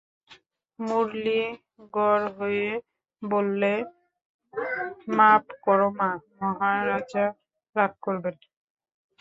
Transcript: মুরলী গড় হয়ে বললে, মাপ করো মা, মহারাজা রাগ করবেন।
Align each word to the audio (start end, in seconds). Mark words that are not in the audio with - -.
মুরলী 0.79 1.41
গড় 1.93 2.25
হয়ে 2.37 2.67
বললে, 3.21 3.73
মাপ 5.17 5.45
করো 5.65 5.87
মা, 5.99 6.09
মহারাজা 6.39 7.25
রাগ 7.75 7.91
করবেন। 8.05 8.35